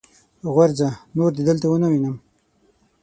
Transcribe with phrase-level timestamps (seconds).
[0.53, 0.89] غورځه!
[1.17, 2.15] نور دې دلته و نه وينم.